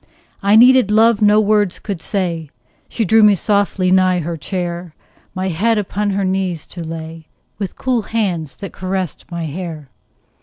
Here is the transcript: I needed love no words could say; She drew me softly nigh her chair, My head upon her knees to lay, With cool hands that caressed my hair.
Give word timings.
I 0.41 0.55
needed 0.55 0.89
love 0.89 1.21
no 1.21 1.39
words 1.39 1.77
could 1.77 2.01
say; 2.01 2.49
She 2.89 3.05
drew 3.05 3.21
me 3.21 3.35
softly 3.35 3.91
nigh 3.91 4.17
her 4.17 4.35
chair, 4.35 4.95
My 5.35 5.49
head 5.49 5.77
upon 5.77 6.09
her 6.09 6.25
knees 6.25 6.65
to 6.73 6.83
lay, 6.83 7.27
With 7.59 7.75
cool 7.77 8.01
hands 8.01 8.55
that 8.55 8.73
caressed 8.73 9.29
my 9.29 9.43
hair. 9.45 9.91